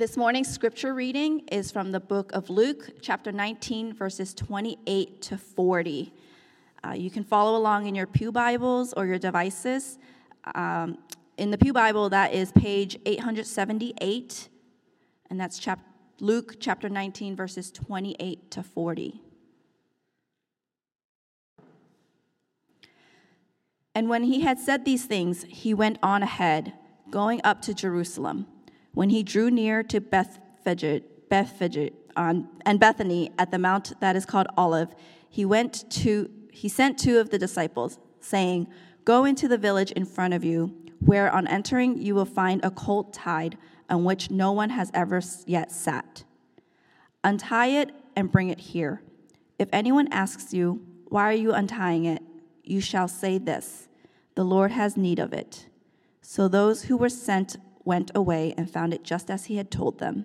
[0.00, 5.36] This morning's scripture reading is from the book of Luke, chapter 19, verses 28 to
[5.36, 6.14] 40.
[6.82, 9.98] Uh, you can follow along in your Pew Bibles or your devices.
[10.54, 10.96] Um,
[11.36, 14.48] in the Pew Bible, that is page 878,
[15.28, 15.84] and that's chap-
[16.18, 19.20] Luke chapter 19, verses 28 to 40.
[23.94, 26.72] And when he had said these things, he went on ahead,
[27.10, 28.46] going up to Jerusalem.
[28.92, 34.26] When he drew near to Bethphage, Bethphage on, and Bethany at the mount that is
[34.26, 34.96] called Olivet,
[35.28, 38.66] he went to he sent two of the disciples, saying,
[39.04, 42.70] "Go into the village in front of you, where on entering you will find a
[42.70, 43.56] colt tied,
[43.88, 46.24] on which no one has ever yet sat.
[47.22, 49.02] Untie it and bring it here.
[49.58, 52.22] If anyone asks you, "Why are you untying it?"
[52.64, 53.88] you shall say this:
[54.34, 55.68] The Lord has need of it.
[56.20, 57.56] So those who were sent
[57.90, 60.24] went away and found it just as he had told them.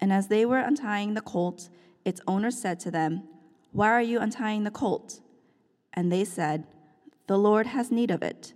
[0.00, 1.68] And as they were untying the colt,
[2.04, 3.24] its owner said to them,
[3.72, 5.18] Why are you untying the colt?
[5.92, 6.64] And they said,
[7.26, 8.54] The Lord has need of it.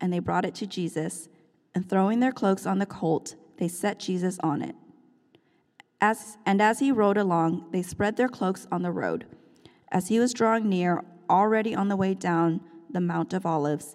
[0.00, 1.28] And they brought it to Jesus,
[1.72, 4.74] and throwing their cloaks on the colt, they set Jesus on it.
[6.00, 9.24] As, and as he rode along, they spread their cloaks on the road.
[9.92, 12.60] As he was drawing near, already on the way down
[12.90, 13.94] the Mount of Olives,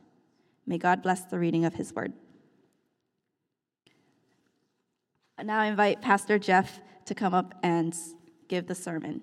[0.71, 2.13] May God bless the reading of his word.
[5.37, 7.93] Now I now invite Pastor Jeff to come up and
[8.47, 9.19] give the sermon.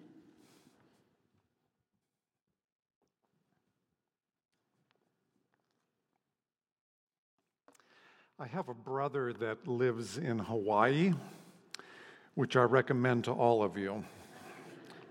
[8.39, 11.15] I have a brother that lives in Hawaii,
[12.35, 14.05] which I recommend to all of you.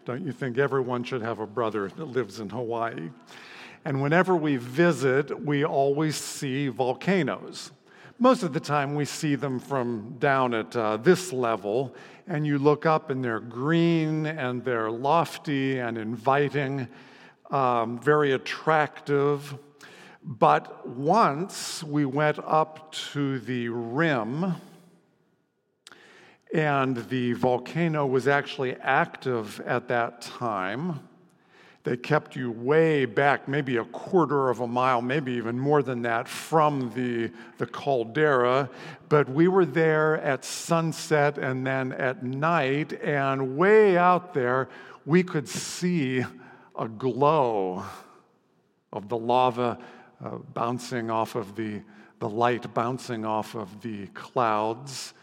[0.06, 3.10] Don't you think everyone should have a brother that lives in Hawaii?
[3.86, 7.72] And whenever we visit, we always see volcanoes.
[8.20, 11.96] Most of the time, we see them from down at uh, this level,
[12.28, 16.88] and you look up and they're green and they're lofty and inviting,
[17.52, 19.56] um, very attractive.
[20.24, 24.56] But once we went up to the rim,
[26.54, 31.07] and the volcano was actually active at that time.
[31.88, 36.02] They kept you way back, maybe a quarter of a mile, maybe even more than
[36.02, 38.70] that, from the, the caldera.
[39.08, 44.68] But we were there at sunset and then at night, and way out there,
[45.06, 46.26] we could see
[46.78, 47.86] a glow
[48.92, 49.80] of the lava
[50.22, 51.82] uh, bouncing off of the,
[52.20, 55.14] the light bouncing off of the clouds.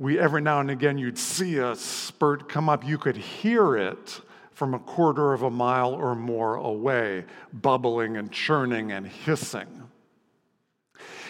[0.00, 2.84] We, every now and again, you'd see a spurt come up.
[2.84, 4.20] You could hear it
[4.60, 9.84] from a quarter of a mile or more away, bubbling and churning and hissing.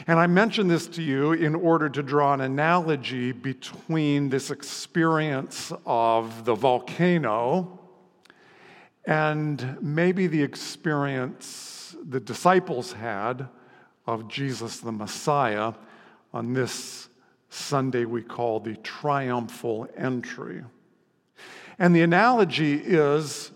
[0.09, 5.73] And I mention this to you in order to draw an analogy between this experience
[5.87, 7.79] of the volcano
[9.05, 13.49] and maybe the experience the disciples had
[14.09, 15.75] of Jesus the Messiah
[16.33, 17.09] on this
[17.49, 20.65] Sunday we call the triumphal entry.
[21.81, 23.51] And the analogy is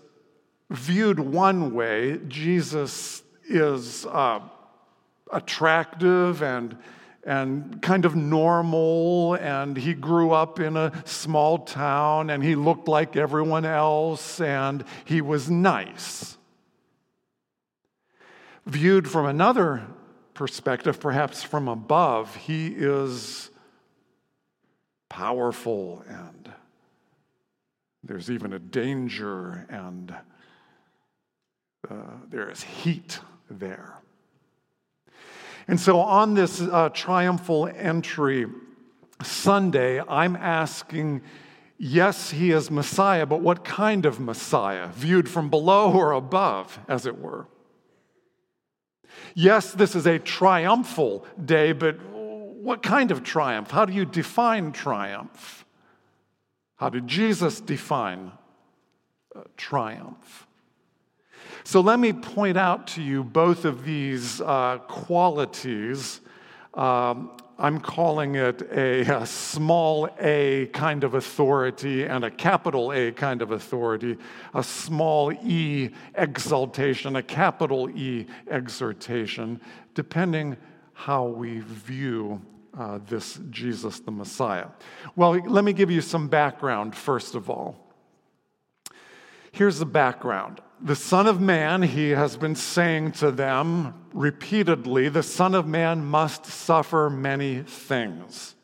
[0.71, 4.39] viewed one way, Jesus is uh,
[5.31, 6.75] attractive and,
[7.23, 12.87] and kind of normal, and he grew up in a small town, and he looked
[12.87, 16.35] like everyone else, and he was nice.
[18.65, 19.85] Viewed from another
[20.33, 23.51] perspective, perhaps from above, he is
[25.09, 26.51] powerful and
[28.05, 30.15] there's even a danger and
[31.89, 31.95] uh,
[32.29, 33.19] there is heat
[33.49, 33.99] there.
[35.67, 38.45] And so on this uh, triumphal entry
[39.23, 41.21] Sunday, I'm asking
[41.77, 44.89] yes, he is Messiah, but what kind of Messiah?
[44.89, 47.47] Viewed from below or above, as it were.
[49.33, 53.71] Yes, this is a triumphal day, but what kind of triumph?
[53.71, 55.64] How do you define triumph?
[56.77, 58.31] How did Jesus define
[59.35, 60.47] uh, triumph?
[61.63, 66.21] So let me point out to you both of these uh, qualities
[66.75, 73.13] um, I'm calling it a, a, small a kind of authority and a capital A
[73.13, 74.17] kind of authority,
[74.53, 79.61] a small e exaltation, a capital E exhortation,
[79.93, 80.57] depending
[80.93, 82.41] how we view
[82.77, 84.67] uh, this Jesus the Messiah.
[85.15, 87.75] Well, let me give you some background first of all.
[89.51, 90.59] Here's the background.
[90.81, 96.03] The Son of Man, he has been saying to them repeatedly, the Son of Man
[96.03, 98.55] must suffer many things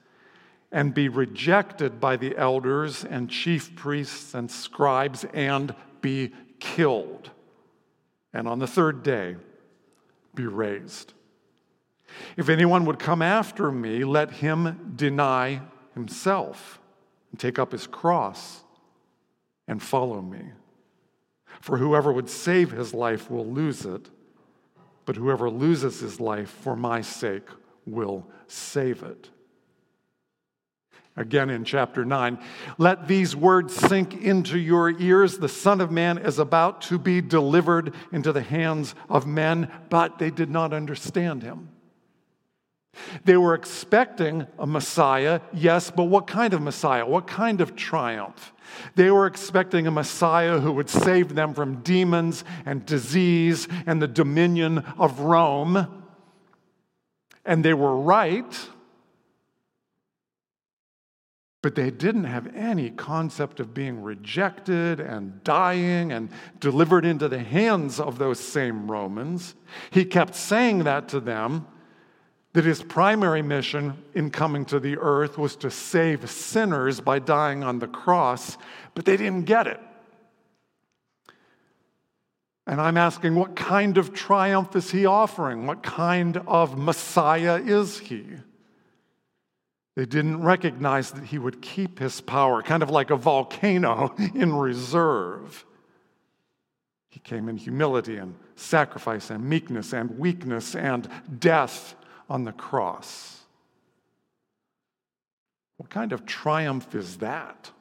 [0.71, 7.31] and be rejected by the elders and chief priests and scribes and be killed.
[8.33, 9.37] And on the third day,
[10.35, 11.13] be raised.
[12.37, 15.61] If anyone would come after me, let him deny
[15.93, 16.79] himself
[17.31, 18.63] and take up his cross
[19.67, 20.41] and follow me.
[21.61, 24.09] For whoever would save his life will lose it,
[25.05, 27.47] but whoever loses his life for my sake
[27.85, 29.29] will save it.
[31.17, 32.39] Again in chapter 9,
[32.77, 35.37] let these words sink into your ears.
[35.37, 40.19] The Son of Man is about to be delivered into the hands of men, but
[40.19, 41.69] they did not understand him.
[43.23, 47.05] They were expecting a Messiah, yes, but what kind of Messiah?
[47.05, 48.53] What kind of triumph?
[48.95, 54.07] They were expecting a Messiah who would save them from demons and disease and the
[54.07, 55.87] dominion of Rome.
[57.45, 58.69] And they were right,
[61.61, 66.29] but they didn't have any concept of being rejected and dying and
[66.59, 69.55] delivered into the hands of those same Romans.
[69.89, 71.67] He kept saying that to them
[72.53, 77.63] that his primary mission in coming to the earth was to save sinners by dying
[77.63, 78.57] on the cross,
[78.93, 79.79] but they didn't get it.
[82.67, 85.65] And I'm asking, what kind of triumph is he offering?
[85.65, 88.25] What kind of Messiah is he?
[89.95, 94.53] They didn't recognize that he would keep his power, kind of like a volcano in
[94.53, 95.65] reserve.
[97.09, 101.09] He came in humility and sacrifice and meekness and weakness and
[101.39, 101.95] death
[102.31, 103.41] on the cross.
[105.75, 107.71] What kind of triumph is that?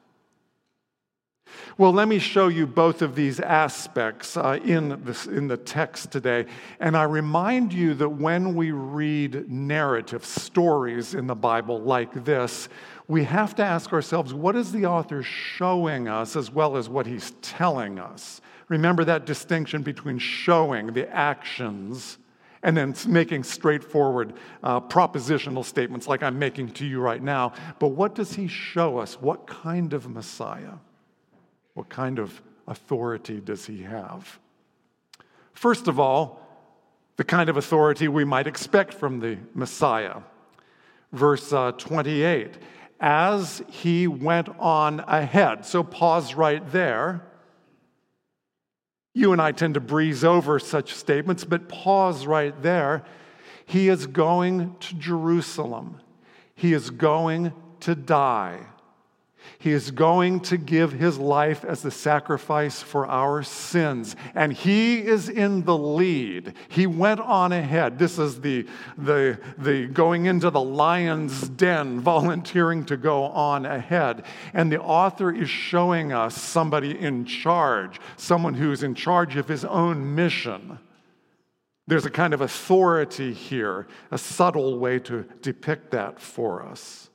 [1.79, 6.11] Well, let me show you both of these aspects uh, in, this, in the text
[6.11, 6.47] today.
[6.81, 12.69] And I remind you that when we read narrative stories in the Bible like this,
[13.07, 17.07] we have to ask ourselves what is the author showing us as well as what
[17.07, 18.41] he's telling us?
[18.69, 22.19] Remember that distinction between showing the actions
[22.63, 27.53] and then making straightforward uh, propositional statements like I'm making to you right now.
[27.79, 29.21] But what does he show us?
[29.21, 30.75] What kind of Messiah?
[31.75, 34.39] What kind of authority does he have?
[35.53, 36.41] First of all,
[37.17, 40.21] the kind of authority we might expect from the Messiah.
[41.13, 42.55] Verse uh, 28
[43.01, 45.65] As he went on ahead.
[45.65, 47.23] So pause right there.
[49.13, 53.05] You and I tend to breeze over such statements, but pause right there.
[53.67, 56.01] He is going to Jerusalem.
[56.55, 58.67] He is going to die.
[59.59, 64.17] He is going to give his life as the sacrifice for our sins.
[64.35, 66.55] And he is in the lead.
[66.69, 67.99] He went on ahead.
[67.99, 74.25] This is the, the, the going into the lion's den, volunteering to go on ahead.
[74.55, 79.67] And the author is showing us somebody in charge, someone who's in charge of his
[79.67, 80.79] own mission.
[81.87, 87.10] There's a kind of authority here, a subtle way to depict that for us.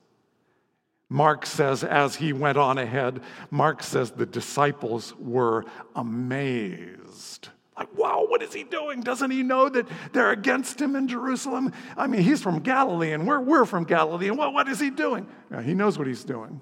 [1.08, 3.20] Mark says, as he went on ahead,
[3.50, 7.48] Mark says the disciples were amazed.
[7.76, 9.02] Like, wow, what is he doing?
[9.02, 11.72] Doesn't he know that they're against him in Jerusalem?
[11.96, 14.28] I mean, he's from Galilee and we're, we're from Galilee.
[14.28, 15.28] And what, what is he doing?
[15.50, 16.60] Yeah, he knows what he's doing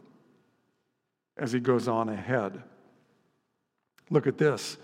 [1.39, 2.63] as he goes on ahead.
[4.11, 4.77] Look at this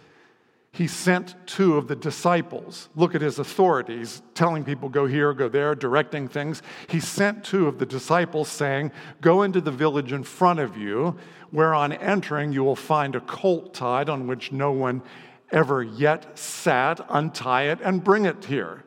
[0.73, 2.89] he sent two of the disciples.
[2.95, 6.63] Look at his authorities, telling people, go here, go there, directing things.
[6.89, 11.17] He sent two of the disciples, saying, Go into the village in front of you,
[11.51, 15.03] where on entering you will find a colt tied on which no one
[15.51, 17.01] ever yet sat.
[17.09, 18.85] Untie it and bring it here.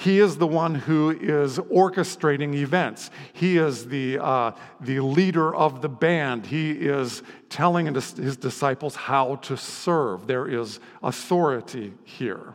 [0.00, 3.10] He is the one who is orchestrating events.
[3.34, 6.46] He is the, uh, the leader of the band.
[6.46, 10.26] He is telling his disciples how to serve.
[10.26, 12.54] There is authority here.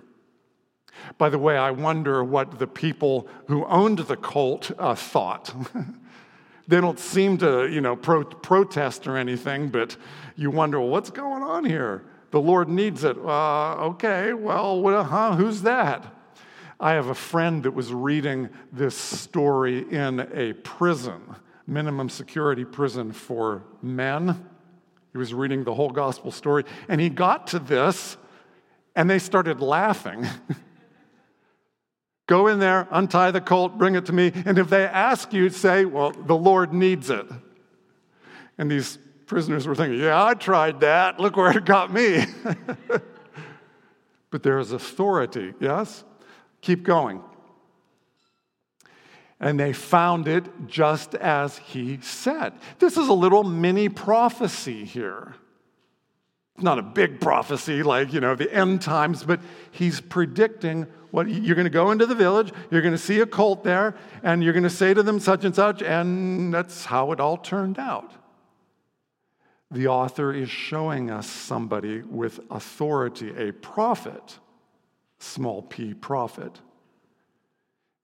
[1.20, 5.54] By the way, I wonder what the people who owned the cult uh, thought.
[6.68, 9.96] they don't seem to, you know, pro- protest or anything, but
[10.36, 12.06] you wonder, well, what's going on here?
[12.32, 13.20] The Lord needs it.
[13.20, 16.15] Uh, okay, well, what, huh, who's that?
[16.80, 21.22] I have a friend that was reading this story in a prison,
[21.66, 24.46] minimum security prison for men.
[25.14, 28.18] He was reading the whole gospel story, and he got to this,
[28.96, 30.28] and they started laughing.
[32.28, 35.50] Go in there, untie the colt, bring it to me, and if they ask you,
[35.50, 37.26] say, Well, the Lord needs it.
[38.58, 41.20] And these prisoners were thinking, Yeah, I tried that.
[41.20, 42.26] Look where it got me.
[44.32, 46.04] but there is authority, yes?
[46.66, 47.22] Keep going.
[49.40, 52.54] And they found it just as he said.
[52.80, 55.36] This is a little mini prophecy here.
[56.56, 61.30] It's not a big prophecy like, you know, the end times, but he's predicting what
[61.30, 63.94] you're going to go into the village, you're going to see a cult there,
[64.24, 67.38] and you're going to say to them such and such, and that's how it all
[67.38, 68.12] turned out.
[69.70, 74.40] The author is showing us somebody with authority, a prophet
[75.26, 76.62] small p prophet.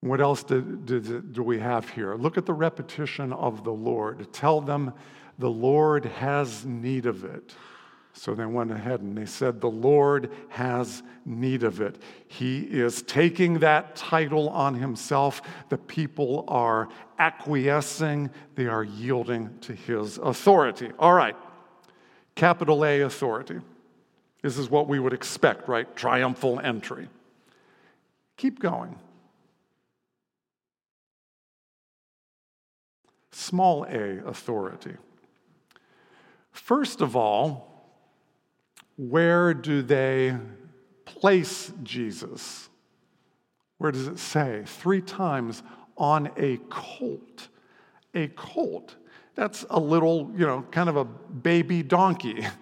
[0.00, 2.16] What else do, do, do, we have here?
[2.16, 4.32] Look at the repetition of the Lord.
[4.32, 4.92] Tell them
[5.38, 7.54] the Lord has need of it.
[8.12, 12.02] So they went ahead and they said, The Lord has need of it.
[12.26, 15.40] He is taking that title on himself.
[15.68, 16.88] The people are
[17.18, 20.90] acquiescing, they are yielding to his authority.
[20.98, 21.36] All right,
[22.34, 23.60] capital A authority.
[24.42, 25.94] This is what we would expect, right?
[25.96, 27.08] Triumphal entry.
[28.36, 28.98] Keep going.
[33.30, 34.96] Small a authority.
[36.50, 37.68] First of all,
[38.96, 40.36] where do they
[41.04, 42.68] place Jesus?
[43.78, 44.62] Where does it say?
[44.66, 45.62] Three times
[45.96, 47.48] on a colt.
[48.14, 48.96] A colt.
[49.34, 52.46] That's a little, you know, kind of a baby donkey.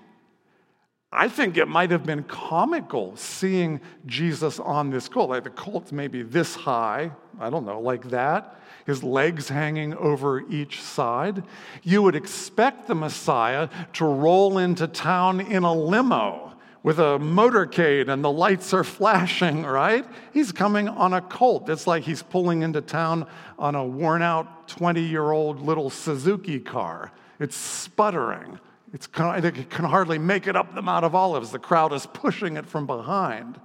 [1.13, 5.31] I think it might have been comical seeing Jesus on this colt.
[5.31, 10.41] Like the colt's maybe this high, I don't know, like that, his legs hanging over
[10.49, 11.43] each side.
[11.83, 18.09] You would expect the Messiah to roll into town in a limo with a motorcade
[18.09, 20.07] and the lights are flashing, right?
[20.33, 21.69] He's coming on a colt.
[21.69, 23.27] It's like he's pulling into town
[23.59, 27.11] on a worn out 20 year old little Suzuki car.
[27.41, 28.61] It's sputtering.
[28.93, 31.53] It's, it can hardly make it up the Mount of Olives.
[31.53, 33.61] The crowd is pushing it from behind.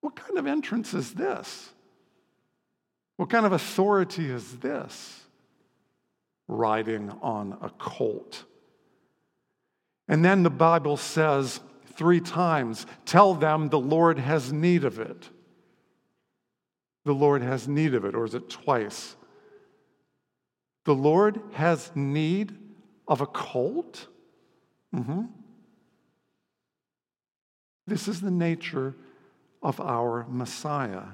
[0.00, 1.70] What kind of entrance is this?
[3.16, 5.20] What kind of authority is this?
[6.48, 8.44] Riding on a colt.
[10.08, 11.60] And then the Bible says
[11.94, 15.28] three times tell them the Lord has need of it.
[17.04, 19.16] The Lord has need of it, or is it twice?
[20.84, 22.56] The Lord has need
[23.06, 24.06] of a colt?
[24.94, 25.22] Mm-hmm.
[27.86, 28.94] This is the nature
[29.62, 31.04] of our Messiah.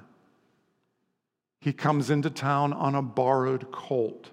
[1.61, 4.30] He comes into town on a borrowed colt.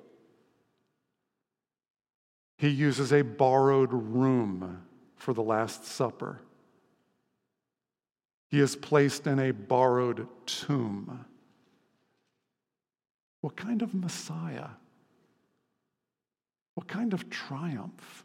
[2.58, 4.84] He uses a borrowed room
[5.16, 6.42] for the Last Supper.
[8.50, 11.26] He is placed in a borrowed tomb.
[13.42, 14.70] What kind of Messiah?
[16.78, 18.24] What kind of triumph?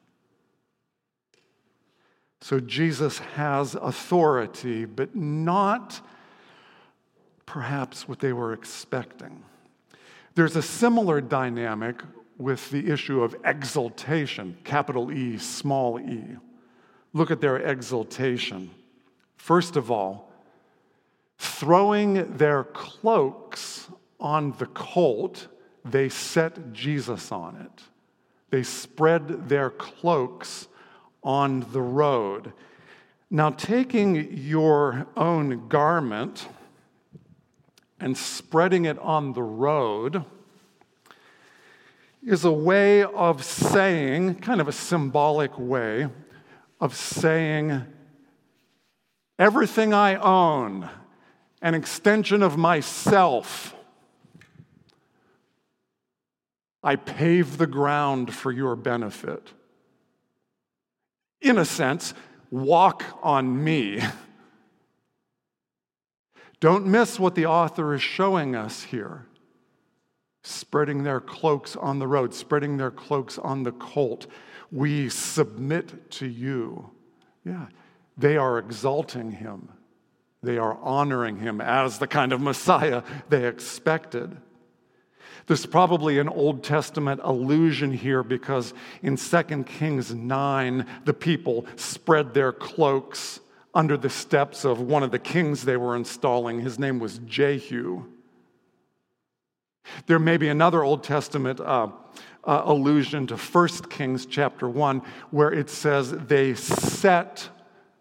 [2.42, 6.06] So Jesus has authority, but not
[7.46, 9.42] perhaps what they were expecting.
[10.34, 12.02] There's a similar dynamic
[12.36, 16.36] with the issue of exaltation, capital E, small e.
[17.14, 18.70] Look at their exaltation.
[19.36, 20.30] First of all,
[21.38, 23.88] throwing their cloaks
[24.20, 25.48] on the colt,
[25.86, 27.82] they set Jesus on it.
[28.52, 30.68] They spread their cloaks
[31.24, 32.52] on the road.
[33.30, 36.46] Now, taking your own garment
[37.98, 40.26] and spreading it on the road
[42.22, 46.08] is a way of saying, kind of a symbolic way
[46.78, 47.86] of saying,
[49.38, 50.90] everything I own,
[51.62, 53.74] an extension of myself
[56.82, 59.52] I pave the ground for your benefit.
[61.40, 62.14] In a sense,
[62.50, 64.02] walk on me.
[66.60, 69.26] Don't miss what the author is showing us here.
[70.44, 74.26] Spreading their cloaks on the road, spreading their cloaks on the colt.
[74.70, 76.90] We submit to you.
[77.44, 77.66] Yeah,
[78.16, 79.68] they are exalting him.
[80.42, 84.36] They are honoring him as the kind of Messiah they expected.
[85.46, 92.34] There's probably an Old Testament allusion here because in 2 Kings 9, the people spread
[92.34, 93.40] their cloaks
[93.74, 96.60] under the steps of one of the kings they were installing.
[96.60, 98.04] His name was Jehu.
[100.06, 101.88] There may be another Old Testament uh,
[102.44, 107.48] uh, allusion to 1 Kings chapter 1, where it says they set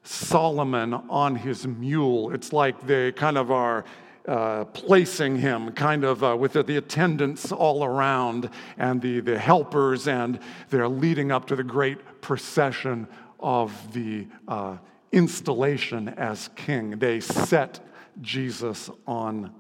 [0.04, 2.34] Solomon on his mule.
[2.34, 3.86] It's like they kind of are
[4.28, 9.38] uh, placing him kind of uh, with the, the, attendants all around and the, the
[9.38, 13.08] helpers, and they're leading up to the great procession
[13.40, 14.78] of the uh,
[15.12, 16.92] installation as king.
[16.92, 17.80] They set
[18.22, 19.54] Jesus on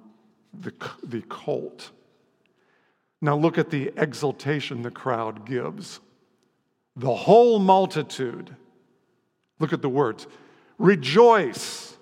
[0.53, 1.91] the, the colt.
[3.21, 5.99] Now look at the exultation the crowd gives.
[6.95, 8.55] The whole multitude,
[9.59, 10.27] look at the words
[10.77, 11.95] rejoice,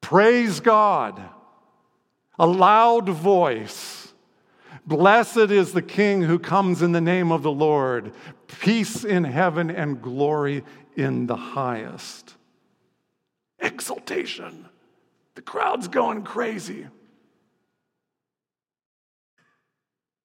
[0.00, 1.22] praise God,
[2.38, 4.12] a loud voice.
[4.86, 8.12] Blessed is the King who comes in the name of the Lord.
[8.60, 10.64] Peace in heaven and glory
[10.96, 12.34] in the highest.
[13.58, 14.66] Exultation.
[15.34, 16.86] The crowd's going crazy.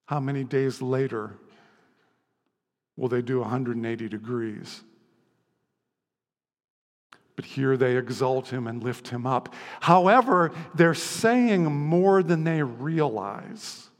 [0.06, 1.38] How many days later
[2.96, 4.82] will they do 180 degrees?
[7.36, 9.54] But here they exalt him and lift him up.
[9.80, 13.90] However, they're saying more than they realize.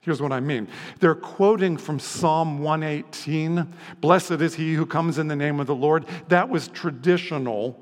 [0.00, 0.68] Here's what I mean.
[0.98, 5.74] They're quoting from Psalm 118 Blessed is he who comes in the name of the
[5.74, 6.06] Lord.
[6.28, 7.80] That was traditional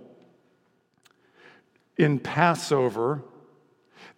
[1.96, 3.22] in Passover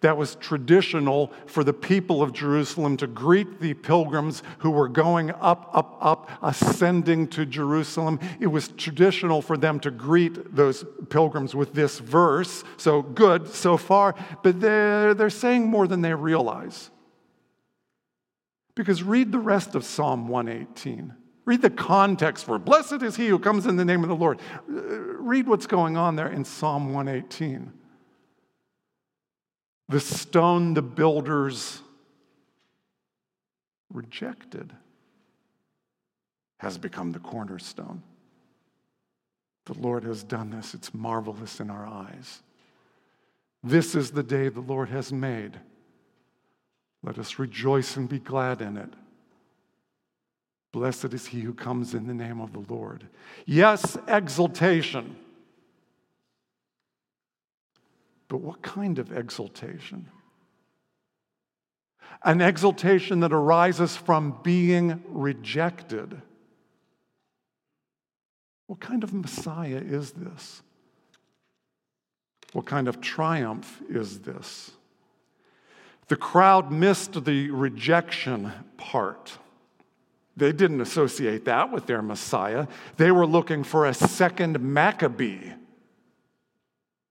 [0.03, 5.31] that was traditional for the people of Jerusalem to greet the pilgrims who were going
[5.31, 8.19] up, up, up, ascending to Jerusalem.
[8.41, 12.65] It was traditional for them to greet those pilgrims with this verse.
[12.75, 16.91] So good so far, but they're, they're saying more than they realize.
[18.75, 21.13] Because read the rest of Psalm 118.
[21.45, 22.59] Read the context for.
[22.59, 24.39] Blessed is he who comes in the name of the Lord.
[24.69, 27.71] Uh, read what's going on there in Psalm 118.
[29.89, 31.81] The stone the builders
[33.91, 34.73] rejected
[36.57, 38.01] has become the cornerstone.
[39.65, 40.73] The Lord has done this.
[40.73, 42.41] It's marvelous in our eyes.
[43.63, 45.59] This is the day the Lord has made.
[47.01, 48.93] Let us rejoice and be glad in it.
[50.71, 53.07] Blessed is he who comes in the name of the Lord.
[53.45, 55.15] Yes, exultation.
[58.33, 60.07] But what kind of exultation?
[62.23, 66.19] An exultation that arises from being rejected.
[68.65, 70.63] What kind of Messiah is this?
[72.53, 74.71] What kind of triumph is this?
[76.07, 79.37] The crowd missed the rejection part.
[80.35, 82.65] They didn't associate that with their Messiah.
[82.97, 85.51] They were looking for a second Maccabee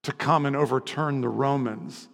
[0.03, 2.09] to come and overturn the Romans.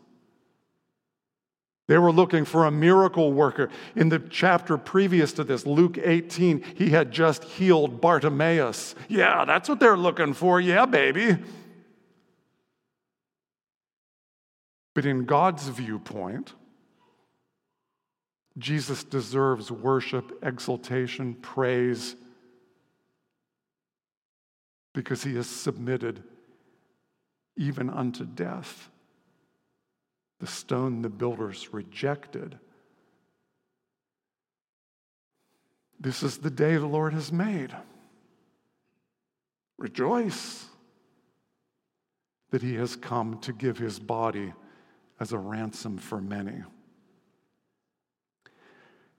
[1.88, 3.70] They were looking for a miracle worker.
[3.96, 8.94] In the chapter previous to this, Luke 18, he had just healed Bartimaeus.
[9.08, 10.60] Yeah, that's what they're looking for.
[10.60, 11.38] Yeah, baby.
[14.94, 16.52] But in God's viewpoint,
[18.58, 22.16] Jesus deserves worship, exaltation, praise,
[24.92, 26.22] because he has submitted
[27.58, 28.88] even unto death.
[30.38, 32.58] The stone the builders rejected.
[36.00, 37.74] This is the day the Lord has made.
[39.76, 40.66] Rejoice
[42.50, 44.54] that he has come to give his body
[45.18, 46.62] as a ransom for many.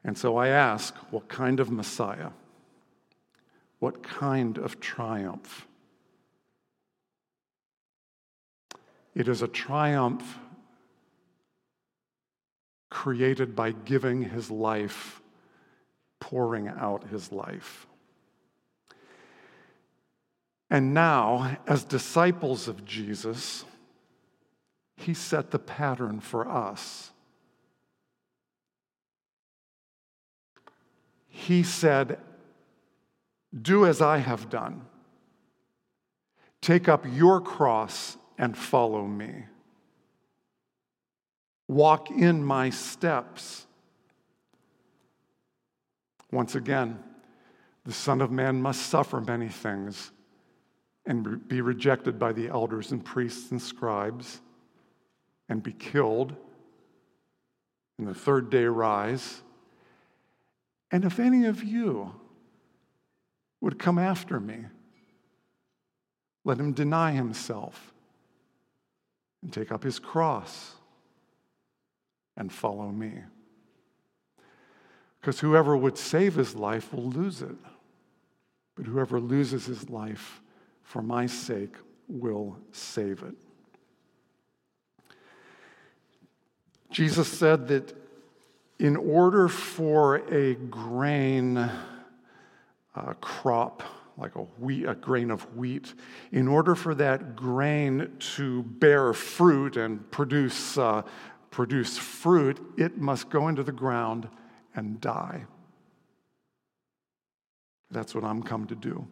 [0.05, 2.29] And so I ask, what kind of Messiah?
[3.79, 5.67] What kind of triumph
[9.15, 10.39] It is a triumph
[12.89, 15.21] created by giving his life,
[16.19, 17.87] pouring out his life.
[20.69, 23.65] And now, as disciples of Jesus,
[24.97, 27.11] he set the pattern for us.
[31.27, 32.19] He said,
[33.59, 34.81] Do as I have done.
[36.61, 39.45] Take up your cross and follow me.
[41.67, 43.67] Walk in my steps.
[46.31, 46.97] Once again,
[47.85, 50.11] the Son of Man must suffer many things
[51.05, 54.41] and be rejected by the elders and priests and scribes
[55.49, 56.35] and be killed,
[57.97, 59.41] and the third day rise.
[60.91, 62.13] And if any of you
[63.59, 64.65] would come after me,
[66.45, 67.88] Let him deny himself
[69.41, 70.73] and take up his cross
[72.37, 73.13] and follow me.
[75.19, 77.55] Because whoever would save his life will lose it,
[78.75, 80.41] but whoever loses his life
[80.83, 81.75] for my sake
[82.07, 83.35] will save it.
[86.89, 87.95] Jesus said that
[88.79, 93.83] in order for a grain uh, crop,
[94.19, 95.93] like a wheat, a grain of wheat,
[96.31, 101.01] in order for that grain to bear fruit and produce, uh,
[101.51, 104.27] produce fruit, it must go into the ground
[104.75, 105.45] and die.
[107.91, 109.07] That's what I'm come to do.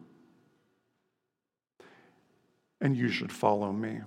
[2.80, 4.00] And you should follow me.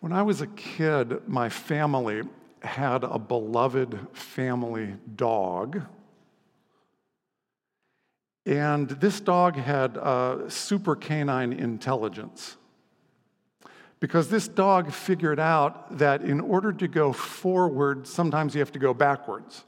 [0.00, 2.22] When I was a kid, my family
[2.62, 5.82] had a beloved family dog.
[8.46, 9.98] And this dog had
[10.48, 12.56] super canine intelligence.
[14.00, 18.78] Because this dog figured out that in order to go forward, sometimes you have to
[18.78, 19.64] go backwards.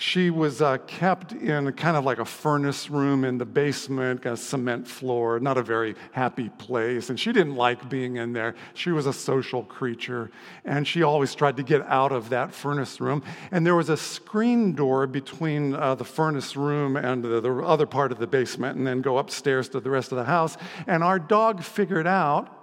[0.00, 4.36] She was uh, kept in kind of like a furnace room in the basement, a
[4.36, 7.10] cement floor, not a very happy place.
[7.10, 8.54] And she didn't like being in there.
[8.74, 10.30] She was a social creature,
[10.64, 13.24] and she always tried to get out of that furnace room.
[13.50, 17.86] And there was a screen door between uh, the furnace room and the, the other
[17.86, 20.56] part of the basement, and then go upstairs to the rest of the house.
[20.86, 22.54] And our dog figured out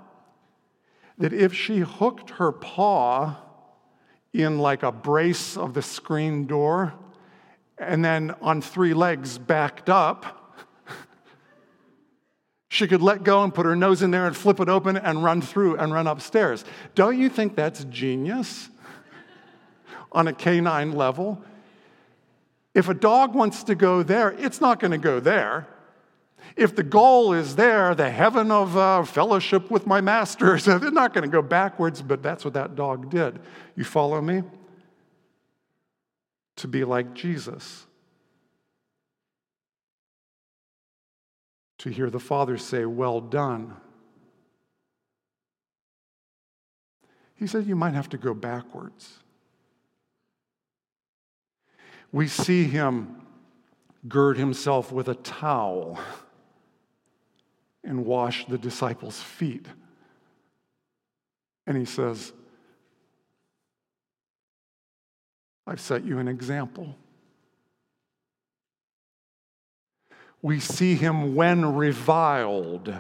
[1.17, 3.35] that if she hooked her paw
[4.31, 6.93] in like a brace of the screen door,
[7.77, 10.45] and then on three legs backed up,
[12.69, 15.23] she could let go and put her nose in there and flip it open and
[15.23, 16.65] run through and run upstairs.
[16.93, 18.69] Don't you think that's genius
[20.11, 21.41] on a canine level?
[22.73, 25.67] If a dog wants to go there, it's not going to go there.
[26.57, 31.13] If the goal is there, the heaven of uh, fellowship with my master, they're not
[31.13, 33.39] going to go backwards, but that's what that dog did.
[33.75, 34.43] You follow me?
[36.57, 37.85] To be like Jesus.
[41.79, 43.75] To hear the Father say, Well done.
[47.35, 49.19] He said, You might have to go backwards.
[52.11, 53.21] We see him
[54.07, 55.99] gird himself with a towel
[57.83, 59.65] and wash the disciples' feet.
[61.67, 62.33] And he says,
[65.67, 66.95] I've set you an example.
[70.41, 72.93] We see him when reviled,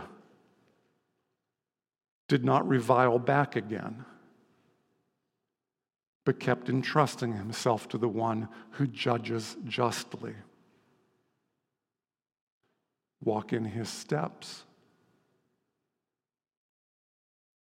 [2.27, 4.03] did not revile back again,
[6.23, 10.33] but kept entrusting himself to the one who judges justly.
[13.23, 14.63] Walk in his steps.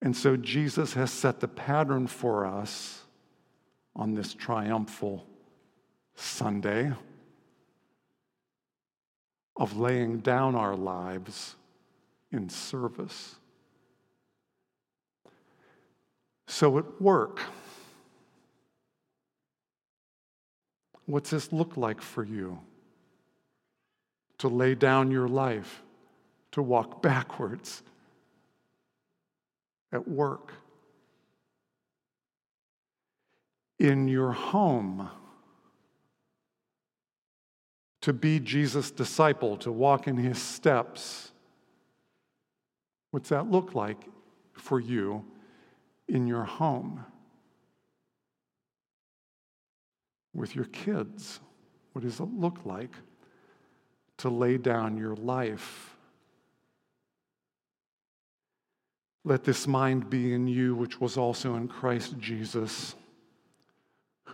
[0.02, 3.03] And so Jesus has set the pattern for us
[3.95, 5.25] on this triumphal
[6.15, 6.91] Sunday
[9.56, 11.56] of laying down our lives
[12.32, 13.36] in service.
[16.47, 17.39] So at work,
[21.06, 22.60] what's this look like for you?
[24.39, 25.84] To lay down your life,
[26.51, 27.84] to walk backwards
[29.91, 30.53] at work
[33.79, 35.09] in your home
[38.01, 41.31] to be Jesus' disciple, to walk in his steps.
[43.12, 43.97] What's that look like
[44.53, 45.25] for you
[46.09, 47.05] in your home?
[50.33, 51.39] With your kids,
[51.93, 52.93] what does it look like
[54.17, 55.95] to lay down your life?
[59.23, 62.95] Let this mind be in you, which was also in Christ Jesus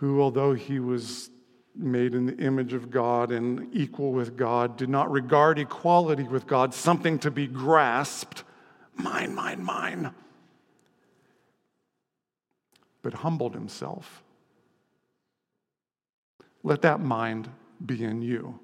[0.00, 1.28] who, although he was
[1.76, 6.46] made in the image of God and equal with God, did not regard equality with
[6.46, 8.42] God something to be grasped,
[8.94, 10.14] mine, mine, mine,
[13.02, 14.22] but humbled himself.
[16.62, 17.50] Let that mind
[17.84, 18.58] be in you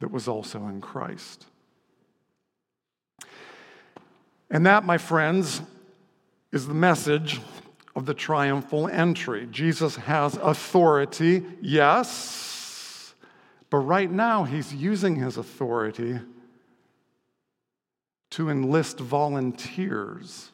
[0.00, 1.46] that was also in Christ.
[4.50, 5.62] And that, my friends,
[6.50, 7.40] is the message
[7.94, 9.46] of the triumphal entry.
[9.50, 13.14] Jesus has authority, yes,
[13.70, 16.20] but right now he's using his authority
[18.30, 20.50] to enlist volunteers.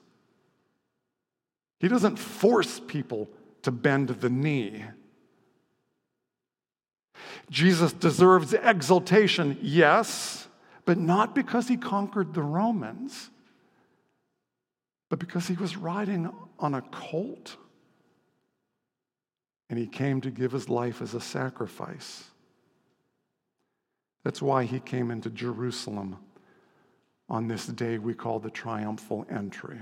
[1.78, 3.28] He doesn't force people
[3.62, 4.84] to bend the knee.
[7.50, 10.48] Jesus deserves exaltation, yes,
[10.84, 13.30] but not because he conquered the Romans,
[15.08, 17.56] but because he was riding on a colt
[19.70, 22.24] and he came to give his life as a sacrifice.
[24.24, 26.16] That's why he came into Jerusalem
[27.28, 29.80] on this day we call the triumphal entry.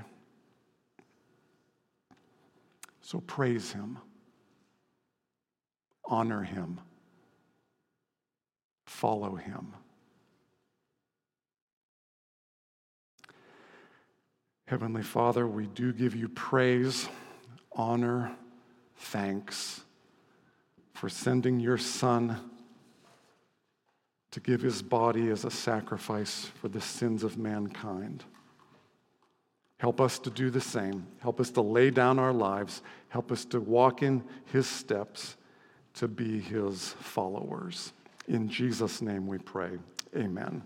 [3.01, 3.99] So praise him,
[6.05, 6.81] honor him,
[8.87, 9.75] follow him.
[14.66, 17.09] Heavenly Father, we do give you praise,
[17.72, 18.33] honor,
[18.96, 19.83] thanks
[20.92, 22.37] for sending your Son
[24.33, 28.24] to give his body as a sacrifice for the sins of mankind.
[29.79, 31.07] Help us to do the same.
[31.20, 32.83] Help us to lay down our lives.
[33.09, 35.37] Help us to walk in his steps
[35.94, 37.92] to be his followers.
[38.26, 39.79] In Jesus' name we pray.
[40.16, 40.62] Amen.